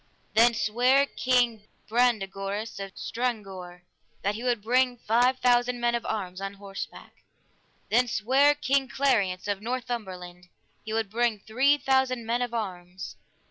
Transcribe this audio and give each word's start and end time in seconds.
Then 0.33 0.55
sware 0.55 1.05
King 1.05 1.67
Brandegoris 1.87 2.79
of 2.79 2.95
Stranggore 2.97 3.83
that 4.23 4.33
he 4.33 4.41
would 4.43 4.63
bring 4.63 4.97
five 4.97 5.37
thousand 5.37 5.79
men 5.79 5.93
of 5.93 6.07
arms 6.07 6.41
on 6.41 6.55
horseback. 6.55 7.17
Then 7.91 8.07
sware 8.07 8.55
King 8.55 8.89
Clariance 8.89 9.47
of 9.47 9.61
Northumberland 9.61 10.47
he 10.83 10.91
would 10.91 11.11
bring 11.11 11.37
three 11.37 11.77
thousand 11.77 12.25
men 12.25 12.41
of 12.41 12.51
arms. 12.51 13.15